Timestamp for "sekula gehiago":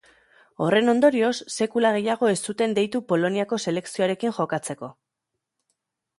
1.55-2.31